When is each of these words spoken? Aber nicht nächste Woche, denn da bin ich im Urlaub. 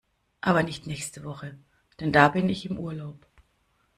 Aber 0.39 0.63
nicht 0.63 0.87
nächste 0.87 1.23
Woche, 1.23 1.59
denn 1.99 2.11
da 2.11 2.29
bin 2.29 2.49
ich 2.49 2.65
im 2.65 2.79
Urlaub. 2.79 3.27